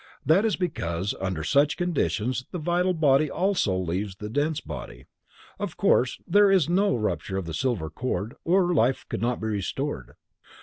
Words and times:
That 0.25 0.45
is 0.45 0.55
because 0.55 1.13
under 1.21 1.43
such 1.43 1.77
conditions 1.77 2.47
the 2.49 2.57
vital 2.57 2.95
body 2.95 3.29
also 3.29 3.77
leaves 3.77 4.15
the 4.15 4.31
dense 4.31 4.59
body. 4.59 5.05
Of 5.59 5.77
course 5.77 6.17
there 6.27 6.49
is 6.49 6.67
no 6.67 6.95
rupture 6.95 7.37
of 7.37 7.45
the 7.45 7.53
silver 7.53 7.91
cord, 7.91 8.33
or 8.43 8.73
life 8.73 9.05
could 9.09 9.21
not 9.21 9.39
be 9.39 9.45
restored. 9.45 10.15